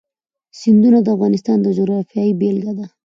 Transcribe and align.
سیندونه 0.59 0.99
د 1.03 1.07
افغانستان 1.15 1.57
د 1.61 1.67
جغرافیې 1.77 2.37
بېلګه 2.39 2.73
ده. 2.79 2.85